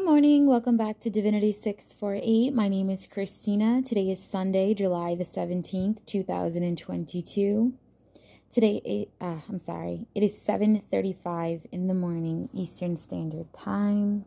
Good 0.00 0.06
morning. 0.06 0.46
Welcome 0.46 0.78
back 0.78 0.98
to 1.00 1.10
Divinity 1.10 1.52
648. 1.52 2.54
My 2.54 2.68
name 2.68 2.88
is 2.88 3.06
Christina. 3.06 3.82
Today 3.82 4.10
is 4.10 4.18
Sunday, 4.18 4.72
July 4.72 5.14
the 5.14 5.26
17th, 5.26 6.06
2022. 6.06 7.74
Today, 8.50 9.08
uh, 9.20 9.36
I'm 9.46 9.60
sorry, 9.60 10.06
it 10.14 10.22
is 10.22 10.32
7.35 10.32 11.66
in 11.70 11.86
the 11.86 11.92
morning, 11.92 12.48
Eastern 12.54 12.96
Standard 12.96 13.52
Time. 13.52 14.24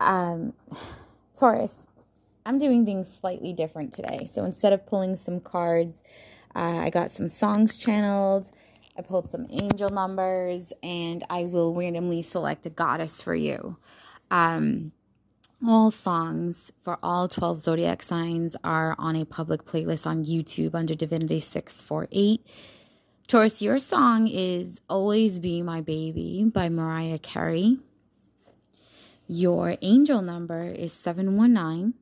Um, 0.00 0.52
Taurus, 1.38 1.86
I'm 2.44 2.58
doing 2.58 2.84
things 2.84 3.18
slightly 3.20 3.52
different 3.52 3.92
today. 3.92 4.26
So 4.28 4.44
instead 4.44 4.72
of 4.72 4.84
pulling 4.84 5.16
some 5.16 5.38
cards, 5.38 6.02
uh, 6.56 6.78
I 6.78 6.90
got 6.90 7.12
some 7.12 7.28
songs 7.28 7.78
channeled 7.78 8.50
I 8.98 9.02
pulled 9.02 9.30
some 9.30 9.46
angel 9.48 9.90
numbers 9.90 10.72
and 10.82 11.22
I 11.30 11.44
will 11.44 11.72
randomly 11.72 12.20
select 12.22 12.66
a 12.66 12.70
goddess 12.70 13.22
for 13.22 13.34
you. 13.34 13.76
Um, 14.32 14.90
all 15.64 15.92
songs 15.92 16.72
for 16.82 16.98
all 17.00 17.28
12 17.28 17.62
zodiac 17.62 18.02
signs 18.02 18.56
are 18.64 18.96
on 18.98 19.14
a 19.14 19.24
public 19.24 19.64
playlist 19.64 20.04
on 20.04 20.24
YouTube 20.24 20.74
under 20.74 20.94
Divinity 20.94 21.38
648. 21.38 22.44
Taurus, 23.28 23.62
your 23.62 23.78
song 23.78 24.26
is 24.26 24.80
Always 24.88 25.38
Be 25.38 25.62
My 25.62 25.80
Baby 25.80 26.50
by 26.52 26.68
Mariah 26.68 27.18
Carey. 27.18 27.78
Your 29.28 29.76
angel 29.80 30.22
number 30.22 30.64
is 30.64 30.92
719 30.92 31.94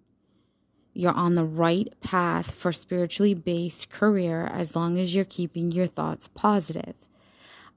you're 0.97 1.13
on 1.13 1.35
the 1.35 1.45
right 1.45 1.93
path 2.01 2.51
for 2.51 2.73
spiritually 2.73 3.35
based 3.35 3.91
career 3.91 4.47
as 4.47 4.75
long 4.75 4.99
as 4.99 5.15
you're 5.15 5.25
keeping 5.25 5.71
your 5.71 5.87
thoughts 5.87 6.29
positive. 6.35 6.95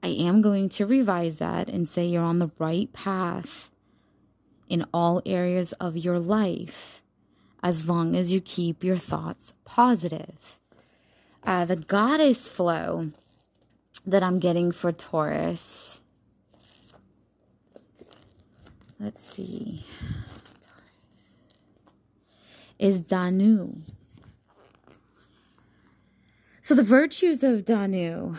I 0.02 0.08
am 0.08 0.40
going 0.40 0.70
to 0.70 0.86
revise 0.86 1.36
that 1.36 1.68
and 1.68 1.88
say 1.88 2.06
you're 2.06 2.22
on 2.22 2.38
the 2.38 2.50
right 2.58 2.90
path 2.92 3.70
in 4.68 4.86
all 4.94 5.20
areas 5.26 5.72
of 5.74 5.98
your 5.98 6.18
life 6.18 7.02
as 7.62 7.86
long 7.86 8.16
as 8.16 8.32
you 8.32 8.40
keep 8.40 8.82
your 8.82 8.96
thoughts 8.96 9.52
positive. 9.66 10.58
Uh, 11.44 11.66
the 11.66 11.76
goddess 11.76 12.48
flow 12.48 13.10
that 14.06 14.22
I'm 14.22 14.38
getting 14.38 14.72
for 14.72 14.92
Taurus. 14.92 16.00
Let's 18.98 19.22
see 19.22 19.84
is 22.80 23.00
Danu. 23.02 23.74
So 26.62 26.74
the 26.74 26.82
virtues 26.82 27.44
of 27.44 27.64
Danu 27.66 28.36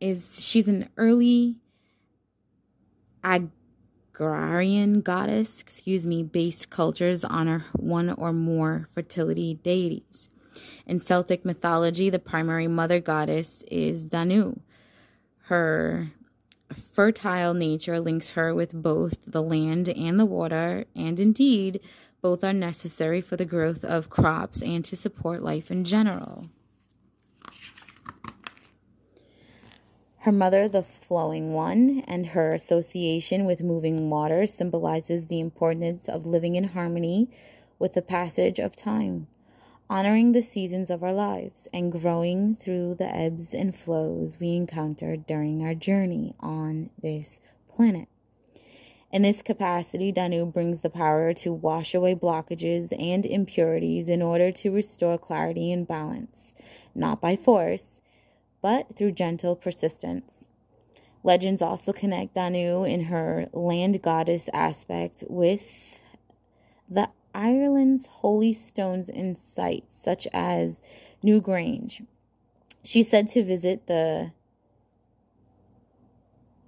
is 0.00 0.44
she's 0.44 0.68
an 0.68 0.90
early 0.98 1.56
agrarian 3.24 5.00
goddess, 5.00 5.60
excuse 5.62 6.04
me, 6.04 6.22
based 6.22 6.68
cultures 6.68 7.24
honor 7.24 7.64
one 7.72 8.10
or 8.10 8.34
more 8.34 8.88
fertility 8.94 9.54
deities. 9.54 10.28
In 10.86 11.00
Celtic 11.00 11.44
mythology, 11.44 12.10
the 12.10 12.18
primary 12.18 12.68
mother 12.68 13.00
goddess 13.00 13.62
is 13.70 14.04
Danu. 14.04 14.56
Her 15.44 16.08
fertile 16.92 17.54
nature 17.54 17.98
links 17.98 18.30
her 18.30 18.54
with 18.54 18.74
both 18.74 19.16
the 19.26 19.42
land 19.42 19.88
and 19.88 20.20
the 20.20 20.26
water, 20.26 20.84
and 20.94 21.18
indeed, 21.18 21.80
both 22.22 22.44
are 22.44 22.52
necessary 22.52 23.20
for 23.20 23.36
the 23.36 23.44
growth 23.44 23.84
of 23.84 24.10
crops 24.10 24.62
and 24.62 24.84
to 24.84 24.96
support 24.96 25.42
life 25.42 25.70
in 25.70 25.84
general. 25.84 26.48
Her 30.24 30.32
mother, 30.32 30.68
the 30.68 30.82
flowing 30.82 31.54
one, 31.54 32.04
and 32.06 32.26
her 32.26 32.52
association 32.52 33.46
with 33.46 33.62
moving 33.62 34.10
water 34.10 34.46
symbolizes 34.46 35.26
the 35.26 35.40
importance 35.40 36.10
of 36.10 36.26
living 36.26 36.56
in 36.56 36.64
harmony 36.64 37.30
with 37.78 37.94
the 37.94 38.02
passage 38.02 38.58
of 38.58 38.76
time, 38.76 39.28
honoring 39.88 40.32
the 40.32 40.42
seasons 40.42 40.90
of 40.90 41.02
our 41.02 41.14
lives, 41.14 41.68
and 41.72 41.90
growing 41.90 42.54
through 42.54 42.96
the 42.96 43.08
ebbs 43.16 43.54
and 43.54 43.74
flows 43.74 44.38
we 44.38 44.54
encounter 44.54 45.16
during 45.16 45.64
our 45.64 45.74
journey 45.74 46.34
on 46.38 46.90
this 47.00 47.40
planet. 47.74 48.06
In 49.12 49.22
this 49.22 49.42
capacity, 49.42 50.12
Danu 50.12 50.46
brings 50.46 50.80
the 50.80 50.90
power 50.90 51.34
to 51.34 51.52
wash 51.52 51.94
away 51.94 52.14
blockages 52.14 52.92
and 52.96 53.26
impurities 53.26 54.08
in 54.08 54.22
order 54.22 54.52
to 54.52 54.70
restore 54.70 55.18
clarity 55.18 55.72
and 55.72 55.86
balance, 55.86 56.54
not 56.94 57.20
by 57.20 57.34
force, 57.34 58.00
but 58.62 58.94
through 58.94 59.12
gentle 59.12 59.56
persistence. 59.56 60.46
Legends 61.24 61.60
also 61.60 61.92
connect 61.92 62.34
Danu 62.34 62.84
in 62.84 63.04
her 63.04 63.46
land 63.52 64.00
goddess 64.00 64.48
aspect 64.52 65.24
with 65.28 66.00
the 66.88 67.10
Ireland's 67.34 68.06
holy 68.06 68.52
stones 68.52 69.08
and 69.08 69.36
sites, 69.36 69.96
such 70.00 70.28
as 70.32 70.82
Newgrange. 71.24 72.06
She's 72.84 73.10
said 73.10 73.26
to 73.28 73.42
visit 73.42 73.86
the 73.88 74.32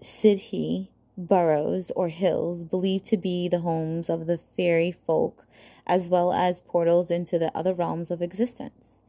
Sidhe 0.01 0.89
burrows 1.17 1.91
or 1.95 2.09
hills 2.09 2.65
believed 2.65 3.05
to 3.07 3.17
be 3.17 3.49
the 3.49 3.61
homes 3.61 4.09
of 4.09 4.27
the 4.27 4.39
fairy 4.57 4.93
folk, 5.07 5.47
as 5.87 6.09
well 6.09 6.33
as 6.33 6.61
portals 6.61 7.11
into 7.11 7.39
the 7.39 7.57
other 7.57 7.75
realms 7.75 8.11
of 8.11 8.23
existence. 8.23 9.01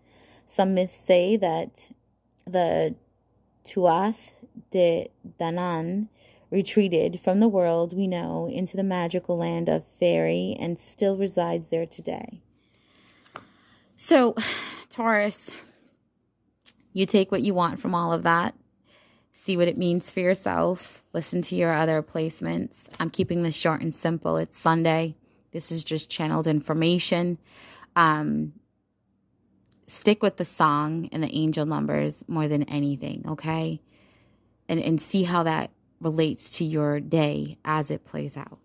Some 0.45 0.73
myths 0.73 0.97
say 0.97 1.37
that 1.37 1.89
the 2.45 2.95
Tuath 3.63 4.31
de 4.71 5.09
Danann 5.39 6.09
retreated 6.51 7.19
from 7.23 7.39
the 7.39 7.47
world 7.47 7.95
we 7.95 8.05
know 8.05 8.47
into 8.47 8.77
the 8.77 8.83
magical 8.83 9.37
land 9.37 9.67
of 9.67 9.83
fairy 9.99 10.55
and 10.59 10.77
still 10.77 11.17
resides 11.17 11.69
there 11.69 11.85
today. 11.85 12.41
So, 13.97 14.35
Taurus, 14.89 15.49
you 16.91 17.05
take 17.05 17.31
what 17.31 17.41
you 17.41 17.53
want 17.53 17.79
from 17.79 17.95
all 17.95 18.13
of 18.13 18.23
that 18.23 18.53
see 19.33 19.57
what 19.57 19.67
it 19.67 19.77
means 19.77 20.11
for 20.11 20.19
yourself, 20.19 21.03
listen 21.11 21.41
to 21.41 21.55
your 21.55 21.73
other 21.73 22.01
placements. 22.01 22.77
I'm 22.99 23.09
keeping 23.09 23.43
this 23.43 23.55
short 23.55 23.81
and 23.81 23.93
simple. 23.93 24.37
It's 24.37 24.57
Sunday. 24.57 25.15
This 25.51 25.71
is 25.71 25.83
just 25.83 26.09
channeled 26.09 26.47
information. 26.47 27.39
Um, 27.95 28.53
stick 29.87 30.23
with 30.23 30.37
the 30.37 30.45
song 30.45 31.09
and 31.11 31.21
the 31.21 31.35
angel 31.35 31.65
numbers 31.65 32.23
more 32.27 32.47
than 32.47 32.63
anything, 32.63 33.25
okay? 33.27 33.81
And 34.69 34.79
and 34.79 35.01
see 35.01 35.23
how 35.23 35.43
that 35.43 35.71
relates 35.99 36.57
to 36.57 36.65
your 36.65 36.99
day 36.99 37.57
as 37.65 37.91
it 37.91 38.05
plays 38.05 38.37
out. 38.37 38.59